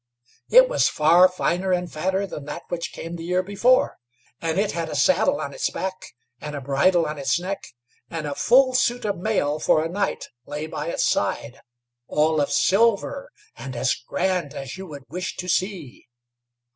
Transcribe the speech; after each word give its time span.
It 0.49 0.67
was 0.67 0.89
far 0.89 1.27
finer 1.29 1.71
and 1.71 1.85
fatter 1.93 2.25
than 2.25 2.45
that 2.45 2.63
which 2.69 2.91
came 2.91 3.17
the 3.17 3.23
year 3.23 3.43
before, 3.43 3.97
and 4.41 4.57
it 4.57 4.71
had 4.71 4.89
a 4.89 4.95
saddle 4.95 5.39
on 5.39 5.53
its 5.53 5.69
back, 5.69 5.93
and 6.39 6.55
a 6.55 6.59
bridle 6.59 7.05
on 7.05 7.19
its 7.19 7.39
neck, 7.39 7.63
and 8.09 8.25
a 8.25 8.33
full 8.33 8.73
suit 8.73 9.05
of 9.05 9.17
mail 9.19 9.59
for 9.59 9.85
a 9.85 9.89
knight 9.89 10.29
lay 10.47 10.65
by 10.65 10.87
its 10.87 11.07
side, 11.07 11.61
all 12.07 12.41
of 12.41 12.51
silver, 12.51 13.29
and 13.55 13.75
as 13.75 13.93
grand 13.93 14.55
as 14.55 14.75
you 14.75 14.87
would 14.87 15.03
wish 15.07 15.35
to 15.35 15.47
see. 15.47 16.07